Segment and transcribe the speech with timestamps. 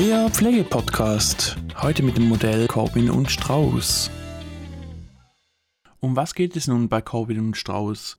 [0.00, 1.58] Der Pflegepodcast.
[1.82, 4.10] Heute mit dem Modell Corbin und Strauß.
[6.00, 8.18] Um was geht es nun bei Corbin und Strauß?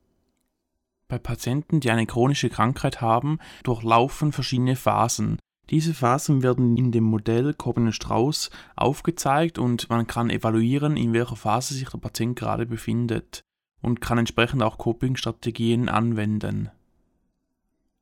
[1.08, 5.40] Bei Patienten, die eine chronische Krankheit haben, durchlaufen verschiedene Phasen.
[5.72, 11.14] Diese Phasen werden in dem Modell Corbin und Strauß aufgezeigt und man kann evaluieren, in
[11.14, 13.42] welcher Phase sich der Patient gerade befindet
[13.82, 16.70] und kann entsprechend auch Coping-Strategien anwenden.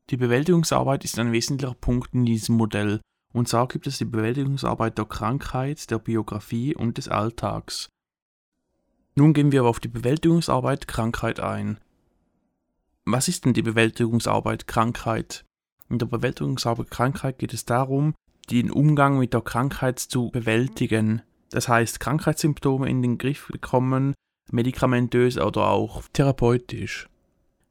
[0.10, 3.00] Die Bewältigungsarbeit ist ein wesentlicher Punkt in diesem Modell,
[3.34, 7.90] und zwar gibt es die Bewältigungsarbeit der Krankheit, der Biografie und des Alltags.
[9.16, 11.80] Nun gehen wir aber auf die Bewältigungsarbeit Krankheit ein.
[13.06, 15.46] Was ist denn die Bewältigungsarbeit Krankheit?
[15.90, 18.14] In der Bewältigungsarbeit Krankheit geht es darum,
[18.50, 21.22] den Umgang mit der Krankheit zu bewältigen.
[21.50, 24.14] Das heißt, Krankheitssymptome in den Griff bekommen,
[24.52, 27.09] medikamentös oder auch therapeutisch.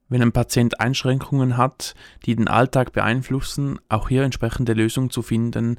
[0.09, 1.95] Wenn ein Patient Einschränkungen hat,
[2.25, 5.77] die den Alltag beeinflussen, auch hier entsprechende Lösungen zu finden,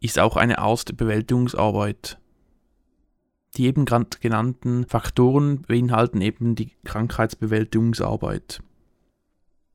[0.00, 2.18] ist auch eine Art der Bewältigungsarbeit.
[3.56, 8.62] Die eben genannten Faktoren beinhalten eben die Krankheitsbewältigungsarbeit.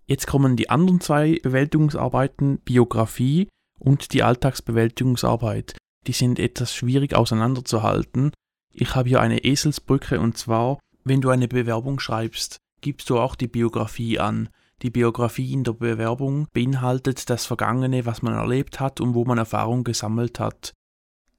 [0.05, 5.77] Jetzt kommen die anderen zwei Bewältigungsarbeiten, Biografie und die Alltagsbewältigungsarbeit.
[6.07, 8.31] Die sind etwas schwierig auseinanderzuhalten.
[8.73, 13.35] Ich habe hier eine Eselsbrücke und zwar, wenn du eine Bewerbung schreibst, gibst du auch
[13.35, 14.49] die Biografie an.
[14.83, 19.37] Die Biografie in der Bewerbung beinhaltet das Vergangene, was man erlebt hat und wo man
[19.37, 20.73] Erfahrung gesammelt hat.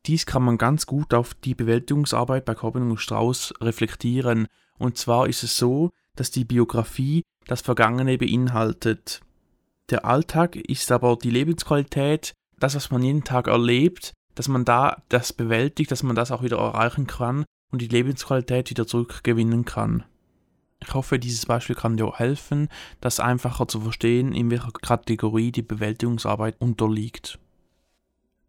[0.06, 4.48] Dies kann man ganz gut auf die Bewältigungsarbeit bei Corbin und Strauß reflektieren.
[4.78, 9.20] Und zwar ist es so, dass die Biografie das Vergangene beinhaltet.
[9.90, 15.02] Der Alltag ist aber die Lebensqualität, das, was man jeden Tag erlebt, dass man da
[15.08, 20.04] das bewältigt, dass man das auch wieder erreichen kann und die Lebensqualität wieder zurückgewinnen kann.
[20.80, 22.68] Ich hoffe, dieses Beispiel kann dir helfen,
[23.00, 27.38] das einfacher zu verstehen, in welcher Kategorie die Bewältigungsarbeit unterliegt.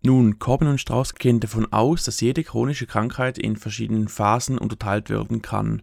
[0.02, 5.10] Nun, Corbin und Strauss gehen davon aus, dass jede chronische Krankheit in verschiedenen Phasen unterteilt
[5.10, 5.82] werden kann.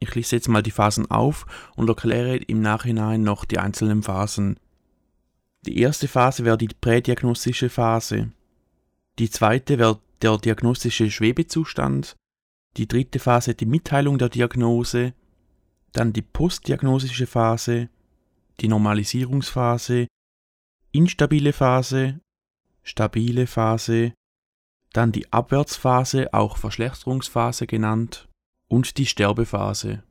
[0.00, 4.60] Ich lese jetzt mal die Phasen auf und erkläre im Nachhinein noch die einzelnen Phasen.
[5.62, 8.30] Die erste Phase wäre die prädiagnostische Phase.
[9.18, 12.16] Die zweite wäre der diagnostische Schwebezustand
[12.76, 15.14] die dritte Phase die Mitteilung der Diagnose,
[15.92, 17.88] dann die postdiagnostische Phase,
[18.60, 20.06] die Normalisierungsphase,
[20.92, 22.20] instabile Phase,
[22.82, 24.12] stabile Phase,
[24.92, 28.28] dann die Abwärtsphase, auch Verschlechterungsphase genannt,
[28.68, 30.02] und die Sterbephase.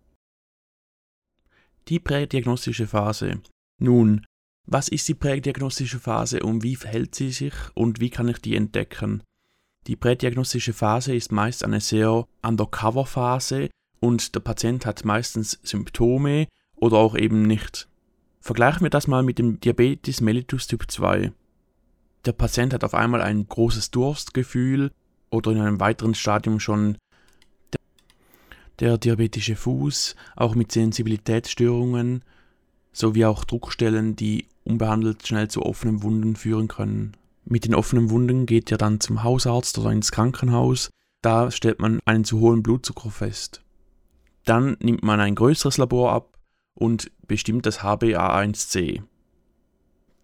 [1.88, 3.42] Die prädiagnostische Phase.
[3.80, 4.26] Nun,
[4.66, 8.56] was ist die prädiagnostische Phase und wie verhält sie sich und wie kann ich die
[8.56, 9.24] entdecken?
[9.88, 13.70] Die prädiagnostische Phase ist meist eine sehr Undercover-Phase
[14.02, 17.88] und der Patient hat meistens Symptome oder auch eben nicht.
[18.42, 21.32] Vergleichen wir das mal mit dem Diabetes mellitus Typ 2.
[22.26, 24.92] Der Patient hat auf einmal ein großes Durstgefühl
[25.30, 26.98] oder in einem weiteren Stadium schon
[28.80, 32.24] der diabetische Fuß, auch mit Sensibilitätsstörungen
[32.92, 37.16] sowie auch Druckstellen, die unbehandelt schnell zu offenen Wunden führen können.
[37.50, 40.90] Mit den offenen Wunden geht ihr dann zum Hausarzt oder ins Krankenhaus.
[41.22, 43.64] Da stellt man einen zu hohen Blutzucker fest.
[44.44, 46.38] Dann nimmt man ein größeres Labor ab
[46.74, 49.02] und bestimmt das HbA1c.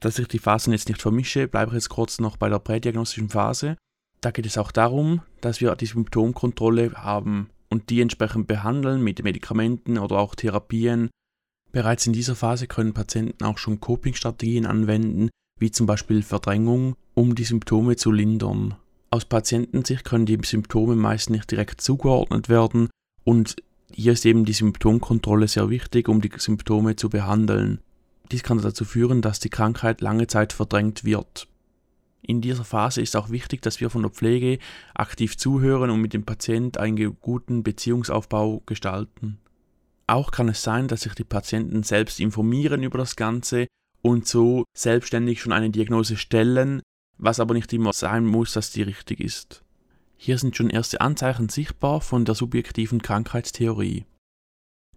[0.02, 3.30] Dass ich die Phasen jetzt nicht vermische, bleibe ich jetzt kurz noch bei der prädiagnostischen
[3.30, 3.78] Phase.
[4.20, 9.24] Da geht es auch darum, dass wir die Symptomkontrolle haben und die entsprechend behandeln mit
[9.24, 11.10] Medikamenten oder auch Therapien.
[11.72, 15.30] Bereits in dieser Phase können Patienten auch schon Coping-Strategien anwenden,
[15.60, 18.76] wie zum Beispiel Verdrängung, um die Symptome zu lindern.
[19.12, 22.90] Aus Patientensicht können die Symptome meist nicht direkt zugeordnet werden
[23.24, 23.56] und
[23.92, 27.80] hier ist eben die Symptomkontrolle sehr wichtig, um die Symptome zu behandeln.
[28.32, 31.48] Dies kann dazu führen, dass die Krankheit lange Zeit verdrängt wird.
[32.26, 34.58] In dieser Phase ist auch wichtig, dass wir von der Pflege
[34.96, 39.40] aktiv zuhören und mit dem Patient einen guten Beziehungsaufbau gestalten.
[40.08, 43.68] Auch kann es sein, dass sich die Patienten selbst informieren über das Ganze
[44.04, 46.82] und so selbstständig schon eine Diagnose stellen,
[47.18, 49.64] was aber nicht immer sein muss, dass die richtig ist.
[50.18, 54.06] Hier sind schon erste Anzeichen sichtbar von der subjektiven Krankheitstheorie.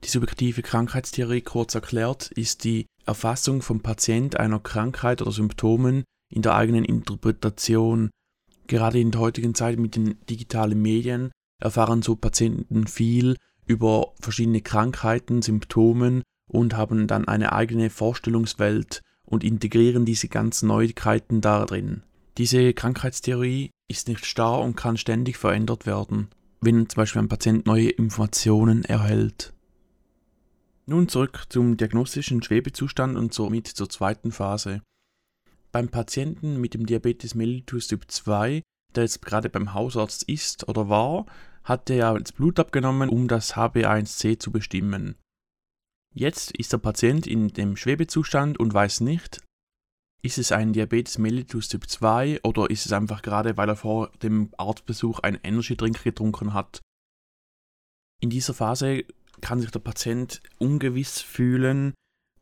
[0.04, 6.42] Die subjektive Krankheitstheorie, kurz erklärt, ist die Erfassung vom Patient einer Krankheit oder Symptomen in
[6.42, 8.10] der eigenen Interpretation.
[8.66, 11.30] Gerade in der heutigen Zeit mit den digitalen Medien
[11.60, 13.36] erfahren so Patienten viel
[13.66, 21.40] über verschiedene Krankheiten, Symptomen und haben dann eine eigene Vorstellungswelt und integrieren diese ganzen Neuigkeiten
[21.40, 22.02] darin.
[22.38, 26.28] Diese Krankheitstheorie ist nicht starr und kann ständig verändert werden,
[26.60, 29.52] wenn zum Beispiel ein Patient neue Informationen erhält.
[30.86, 34.82] Nun zurück zum diagnostischen Schwebezustand und somit zur zweiten Phase.
[35.72, 38.62] Beim Patienten mit dem Diabetes mellitus Typ 2,
[38.94, 41.26] der jetzt gerade beim Hausarzt ist oder war,
[41.64, 45.16] hat er das Blut abgenommen, um das HB1C zu bestimmen.
[46.18, 49.42] Jetzt ist der Patient in dem Schwebezustand und weiß nicht,
[50.22, 54.10] ist es ein Diabetes mellitus Typ 2 oder ist es einfach gerade, weil er vor
[54.22, 56.80] dem Arztbesuch einen Energy-Drink getrunken hat.
[58.22, 59.04] In dieser Phase
[59.42, 61.92] kann sich der Patient ungewiss fühlen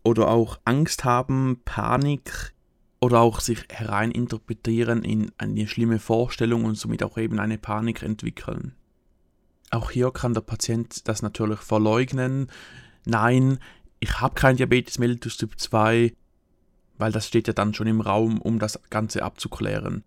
[0.05, 2.55] oder auch Angst haben, Panik
[3.00, 8.76] oder auch sich hereininterpretieren in eine schlimme Vorstellung und somit auch eben eine Panik entwickeln.
[9.73, 12.53] Auch hier kann der Patient das natürlich verleugnen.
[13.04, 13.58] Nein,
[14.00, 16.14] ich habe kein Diabetes mellitus Typ 2,
[16.98, 20.04] weil das steht ja dann schon im Raum, um das Ganze abzuklären.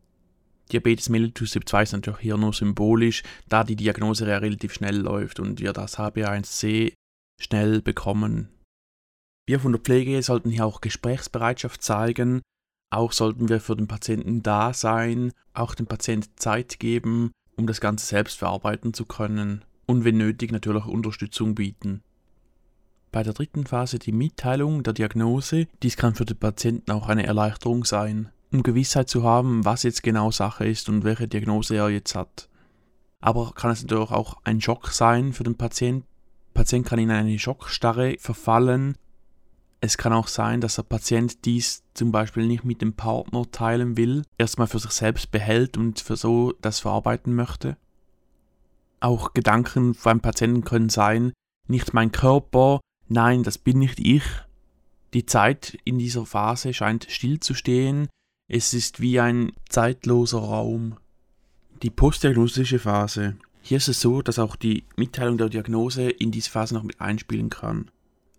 [0.71, 4.97] Diabetes mellitus Typ 2 ist natürlich hier nur symbolisch, da die Diagnose ja relativ schnell
[4.97, 6.93] läuft und wir das HbA1c
[7.39, 8.49] schnell bekommen.
[9.47, 12.41] Wir von der Pflege sollten hier auch Gesprächsbereitschaft zeigen,
[12.89, 17.79] auch sollten wir für den Patienten da sein, auch dem Patienten Zeit geben, um das
[17.79, 22.03] Ganze selbst verarbeiten zu können und wenn nötig natürlich Unterstützung bieten.
[23.11, 27.25] Bei der dritten Phase die Mitteilung der Diagnose, dies kann für den Patienten auch eine
[27.25, 31.89] Erleichterung sein um Gewissheit zu haben, was jetzt genau Sache ist und welche Diagnose er
[31.89, 32.49] jetzt hat.
[33.19, 36.05] Aber kann es natürlich auch ein Schock sein für den Patienten.
[36.53, 38.97] Der Patient kann in eine Schockstarre verfallen.
[39.79, 43.95] Es kann auch sein, dass der Patient dies zum Beispiel nicht mit dem Partner teilen
[43.95, 47.77] will, erstmal für sich selbst behält und für so das verarbeiten möchte.
[48.99, 51.33] Auch Gedanken beim Patienten können sein,
[51.67, 54.23] nicht mein Körper, nein, das bin nicht ich.
[55.13, 58.07] Die Zeit in dieser Phase scheint stillzustehen,
[58.49, 60.95] es ist wie ein zeitloser Raum.
[61.83, 63.37] Die postdiagnostische Phase.
[63.61, 67.01] Hier ist es so, dass auch die Mitteilung der Diagnose in diese Phase noch mit
[67.01, 67.91] einspielen kann.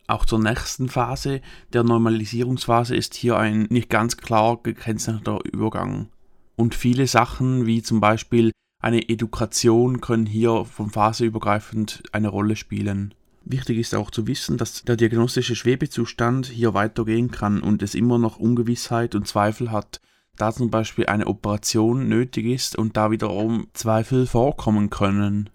[0.06, 1.42] Auch zur nächsten Phase,
[1.74, 6.08] der Normalisierungsphase, ist hier ein nicht ganz klar gekennzeichneter Übergang.
[6.56, 8.50] Und viele Sachen, wie zum Beispiel
[8.82, 13.12] eine Education, können hier von Phase übergreifend eine Rolle spielen.
[13.50, 18.18] Wichtig ist auch zu wissen, dass der diagnostische Schwebezustand hier weitergehen kann und es immer
[18.18, 20.02] noch Ungewissheit und Zweifel hat,
[20.36, 25.48] da zum Beispiel eine Operation nötig ist und da wiederum Zweifel vorkommen können.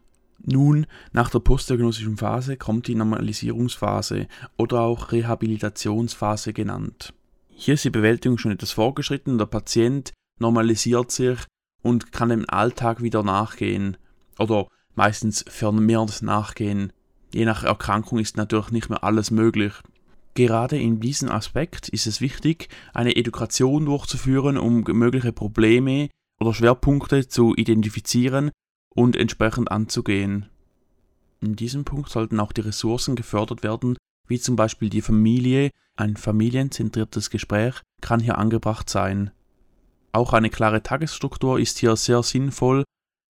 [0.43, 7.13] Nun, nach der postdiagnostischen Phase kommt die Normalisierungsphase oder auch Rehabilitationsphase genannt.
[7.51, 11.37] Hier ist die Bewältigung schon etwas vorgeschritten, der Patient normalisiert sich
[11.83, 13.97] und kann dem Alltag wieder nachgehen
[14.39, 16.91] oder meistens vermehrt nachgehen.
[17.33, 19.73] Je nach Erkrankung ist natürlich nicht mehr alles möglich.
[20.35, 26.09] Gerade in diesem Aspekt ist es wichtig, eine Education durchzuführen, um mögliche Probleme
[26.39, 28.51] oder Schwerpunkte zu identifizieren
[28.95, 30.47] und entsprechend anzugehen.
[31.41, 33.97] In diesem Punkt sollten auch die Ressourcen gefördert werden,
[34.27, 39.31] wie zum Beispiel die Familie, ein familienzentriertes Gespräch kann hier angebracht sein.
[40.11, 42.83] Auch eine klare Tagesstruktur ist hier sehr sinnvoll,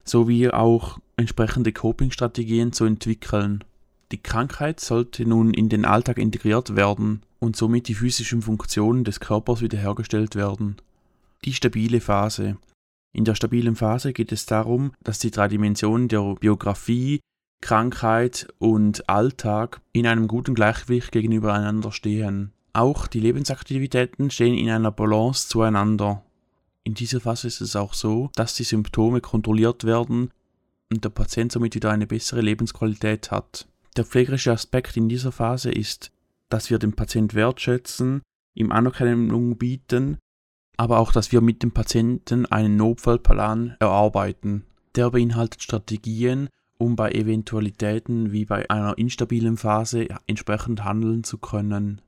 [0.03, 3.63] sowie auch entsprechende Coping-Strategien zu entwickeln.
[4.11, 9.19] Die Krankheit sollte nun in den Alltag integriert werden und somit die physischen Funktionen des
[9.19, 10.77] Körpers wiederhergestellt werden.
[11.45, 12.57] Die stabile Phase.
[13.13, 17.19] In der stabilen Phase geht es darum, dass die drei Dimensionen der Biografie,
[17.61, 22.51] Krankheit und Alltag in einem guten Gleichgewicht gegenübereinander stehen.
[22.73, 26.23] Auch die Lebensaktivitäten stehen in einer Balance zueinander.
[26.83, 30.31] In dieser Phase ist es auch so, dass die Symptome kontrolliert werden
[30.91, 33.67] und der Patient somit wieder eine bessere Lebensqualität hat.
[33.95, 36.11] Der pflegerische Aspekt in dieser Phase ist,
[36.49, 38.21] dass wir den Patient wertschätzen,
[38.55, 40.17] ihm Anerkennung bieten,
[40.77, 44.65] aber auch, dass wir mit dem Patienten einen Notfallplan erarbeiten.
[44.95, 52.01] Der beinhaltet Strategien, um bei Eventualitäten wie bei einer instabilen Phase entsprechend handeln zu können.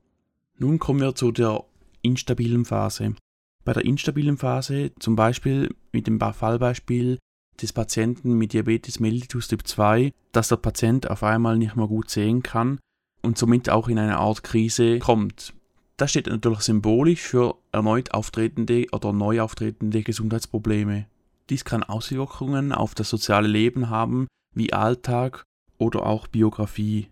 [0.57, 1.63] Nun kommen wir zu der
[2.01, 3.15] instabilen Phase.
[3.63, 7.17] Bei der instabilen Phase, zum Beispiel mit dem Fallbeispiel
[7.61, 12.09] des Patienten mit Diabetes mellitus Typ 2, dass der Patient auf einmal nicht mehr gut
[12.09, 12.79] sehen kann
[13.21, 15.53] und somit auch in eine Art Krise kommt.
[15.97, 21.07] Das steht natürlich symbolisch für erneut auftretende oder neu auftretende Gesundheitsprobleme.
[21.49, 25.43] Dies kann Auswirkungen auf das soziale Leben haben, wie Alltag
[25.77, 27.07] oder auch Biografie.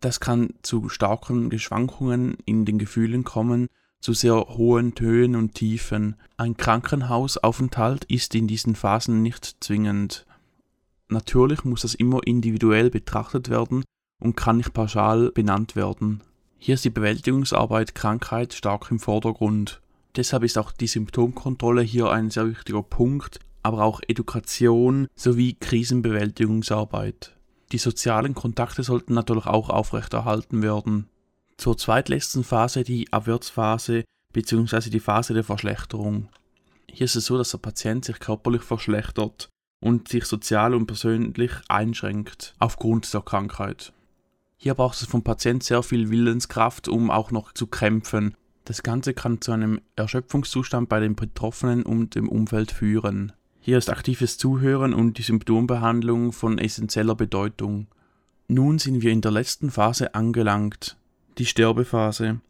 [0.00, 3.68] Das kann zu starken Schwankungen in den Gefühlen kommen,
[4.00, 6.16] zu sehr hohen Höhen und Tiefen.
[6.36, 10.26] Ein Krankenhausaufenthalt ist in diesen Phasen nicht zwingend.
[11.08, 13.84] Natürlich muss das immer individuell betrachtet werden
[14.20, 16.22] und kann nicht pauschal benannt werden.
[16.58, 19.80] Hier ist die Bewältigungsarbeit Krankheit stark im Vordergrund.
[20.16, 27.36] Deshalb ist auch die Symptomkontrolle hier ein sehr wichtiger Punkt, aber auch Education sowie Krisenbewältigungsarbeit.
[27.72, 31.08] Die sozialen Kontakte sollten natürlich auch aufrechterhalten werden.
[31.60, 34.88] Zur zweitletzten Phase, die Abwärtsphase, bzw.
[34.88, 36.30] die Phase der Verschlechterung.
[36.90, 41.50] Hier ist es so, dass der Patient sich körperlich verschlechtert und sich sozial und persönlich
[41.68, 43.92] einschränkt aufgrund der Krankheit.
[44.56, 48.34] Hier braucht es vom Patient sehr viel Willenskraft, um auch noch zu kämpfen.
[48.64, 53.34] Das Ganze kann zu einem Erschöpfungszustand bei den Betroffenen und dem Umfeld führen.
[53.60, 57.86] Hier ist aktives Zuhören und die Symptombehandlung von essentieller Bedeutung.
[58.48, 60.96] Nun sind wir in der letzten Phase angelangt,
[61.38, 62.40] die Sterbephase.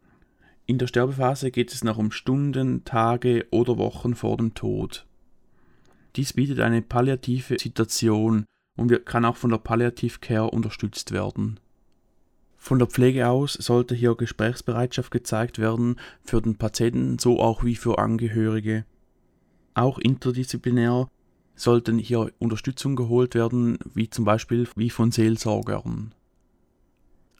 [0.67, 5.07] In der Sterbephase geht es noch um Stunden, Tage oder Wochen vor dem Tod.
[6.17, 8.45] Dies bietet eine palliative Situation
[8.77, 11.61] und kann auch von der Palliative Care unterstützt werden.
[12.57, 17.75] Von der Pflege aus sollte hier Gesprächsbereitschaft gezeigt werden für den Patienten so auch wie
[17.75, 18.85] für Angehörige.
[19.75, 21.09] Auch interdisziplinär
[21.55, 26.15] sollten hier Unterstützung geholt werden, wie zum Beispiel wie von Seelsorgern.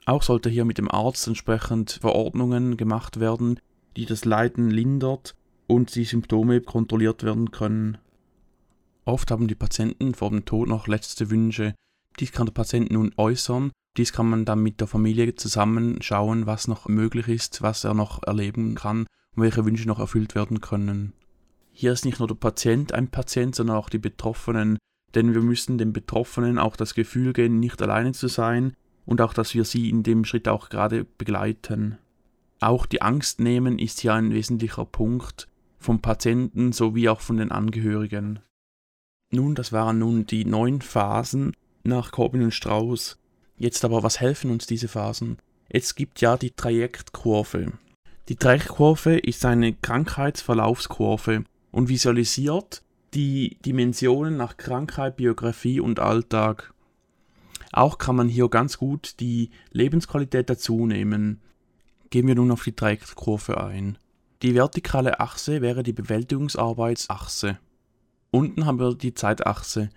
[0.05, 3.59] Auch sollte hier mit dem Arzt entsprechend Verordnungen gemacht werden,
[3.95, 5.35] die das Leiden lindert
[5.67, 7.97] und die Symptome kontrolliert werden können.
[9.05, 11.75] Oft haben die Patienten vor dem Tod noch letzte Wünsche.
[12.19, 13.71] Dies kann der Patient nun äußern.
[13.97, 17.93] Dies kann man dann mit der Familie zusammen schauen, was noch möglich ist, was er
[17.93, 19.01] noch erleben kann
[19.35, 21.13] und welche Wünsche noch erfüllt werden können.
[21.73, 24.77] Hier ist nicht nur der Patient ein Patient, sondern auch die Betroffenen,
[25.13, 28.73] denn wir müssen den Betroffenen auch das Gefühl geben, nicht alleine zu sein
[29.05, 31.97] und auch, dass wir sie in dem Schritt auch gerade begleiten.
[32.59, 35.47] Auch die Angst nehmen ist hier ein wesentlicher Punkt
[35.79, 38.39] vom Patienten sowie auch von den Angehörigen.
[39.31, 41.53] Nun, das waren nun die neun Phasen
[41.83, 43.17] nach Corbin und Strauß.
[43.57, 45.37] Jetzt aber, was helfen uns diese Phasen?
[45.69, 47.71] Es gibt ja die Trajektkurve.
[48.29, 56.70] Die Trajektkurve ist eine Krankheitsverlaufskurve, und visualisiert die Dimensionen nach Krankheit, Biografie und Alltag.
[57.71, 61.41] Auch kann man hier ganz gut die Lebensqualität dazu nehmen.
[62.09, 63.97] Gehen wir nun auf die Dreieckskurve ein.
[64.41, 67.59] Die vertikale Achse wäre die Bewältigungsarbeitsachse.
[68.31, 69.89] Unten haben wir die Zeitachse.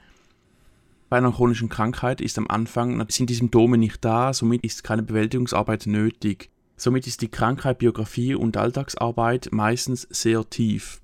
[1.09, 5.03] Bei einer chronischen Krankheit ist am Anfang sind die Symptome nicht da, somit ist keine
[5.03, 6.51] Bewältigungsarbeit nötig.
[6.77, 11.01] Somit ist die Krankheit, Biografie und Alltagsarbeit meistens sehr tief.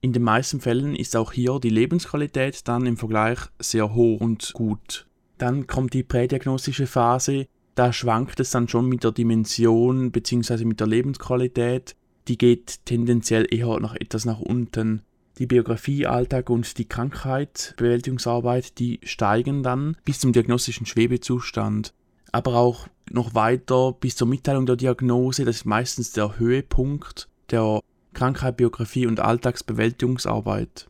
[0.00, 4.52] In den meisten Fällen ist auch hier die Lebensqualität dann im Vergleich sehr hoch und
[4.54, 5.06] gut.
[5.42, 10.64] Dann kommt die prädiagnostische Phase, da schwankt es dann schon mit der Dimension bzw.
[10.64, 11.96] mit der Lebensqualität,
[12.28, 15.02] die geht tendenziell eher noch etwas nach unten.
[15.38, 21.92] Die Biografie, Alltag und die Krankheit, Bewältigungsarbeit, die steigen dann bis zum diagnostischen Schwebezustand.
[22.30, 27.80] Aber auch noch weiter bis zur Mitteilung der Diagnose, das ist meistens der Höhepunkt der
[28.14, 30.86] Krankheit, Biografie und Alltagsbewältigungsarbeit.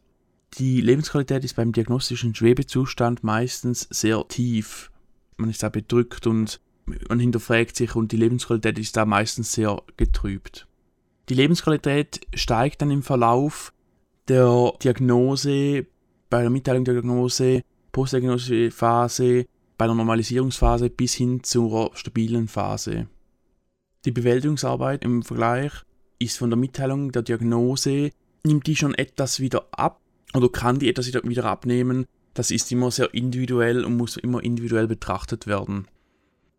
[0.59, 4.90] Die Lebensqualität ist beim diagnostischen Schwebezustand meistens sehr tief.
[5.38, 9.82] Man ist da bedrückt und man hinterfragt sich und die Lebensqualität ist da meistens sehr
[9.97, 10.66] getrübt.
[11.30, 13.73] Die Lebensqualität steigt dann im Verlauf
[14.28, 15.87] der Diagnose,
[16.28, 19.47] bei der Mitteilung der Diagnose, postdiagnostische Phase,
[19.78, 23.06] bei der Normalisierungsphase bis hin zur stabilen Phase.
[24.04, 25.73] Die Bewältigungsarbeit im Vergleich
[26.18, 28.11] ist von der Mitteilung der Diagnose,
[28.44, 30.01] nimmt die schon etwas wieder ab
[30.35, 32.07] oder kann die etwas wieder abnehmen.
[32.35, 35.87] Das ist immer sehr individuell und muss immer individuell betrachtet werden.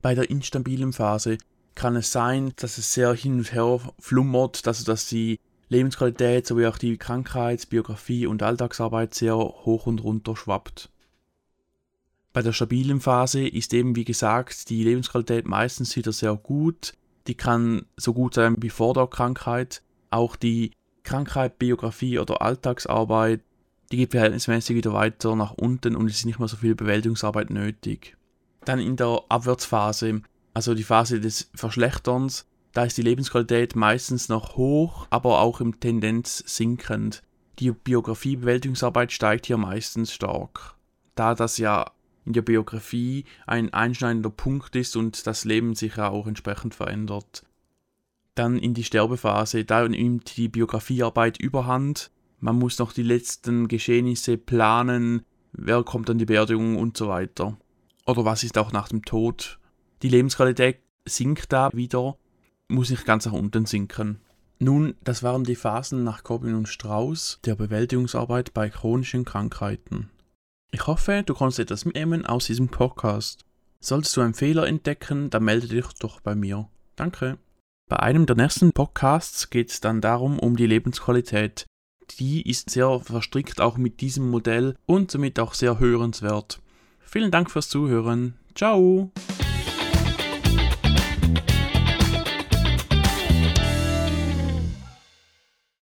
[0.01, 1.37] Bei der instabilen Phase
[1.75, 5.39] kann es sein, dass es sehr hin und her flummert, also dass die
[5.69, 10.89] Lebensqualität sowie auch die Krankheits-, Biografie und Alltagsarbeit sehr hoch und runter schwappt.
[12.31, 16.93] Bei der stabilen Phase ist eben wie gesagt die Lebensqualität meistens wieder sehr gut,
[17.27, 19.81] die kann so gut sein wie vor der Krankheit.
[20.09, 20.71] Auch die
[21.03, 23.41] Krankheit, Biografie oder Alltagsarbeit,
[23.93, 27.51] die geht verhältnismäßig wieder weiter nach unten und es ist nicht mehr so viel Bewältigungsarbeit
[27.51, 28.17] nötig.
[28.65, 30.23] Dann in der Abwärtsphase,
[30.55, 35.79] also die Phase des Verschlechterns, da ist die Lebensqualität meistens noch hoch, aber auch im
[35.79, 37.21] Tendenz sinkend.
[37.59, 40.73] Die Biografie-Bewältigungsarbeit steigt hier meistens stark.
[41.13, 41.91] Da das ja
[42.25, 47.43] in der Biografie ein einschneidender Punkt ist und das Leben sich ja auch entsprechend verändert.
[48.33, 52.09] Dann in die Sterbephase, da nimmt die Biografiearbeit überhand.
[52.43, 55.23] Man muss noch die letzten Geschehnisse planen,
[55.53, 57.57] wer kommt an die Beerdigung und so weiter.
[58.05, 59.59] Oder was ist auch nach dem Tod.
[60.01, 62.17] Die Lebensqualität sinkt da wieder,
[62.67, 64.19] muss nicht ganz nach unten sinken.
[64.59, 70.09] Nun, das waren die Phasen nach Corbin und Strauß der Bewältigungsarbeit bei chronischen Krankheiten.
[70.71, 73.45] Ich hoffe, du konntest etwas mitnehmen aus diesem Podcast.
[73.79, 76.67] Solltest du einen Fehler entdecken, dann melde dich doch bei mir.
[76.97, 77.37] Danke.
[77.89, 81.67] Bei einem der nächsten Podcasts geht es dann darum, um die Lebensqualität.
[82.19, 86.59] Die ist sehr verstrickt auch mit diesem Modell und somit auch sehr hörenswert.
[86.99, 88.35] Vielen Dank fürs Zuhören.
[88.55, 89.11] Ciao!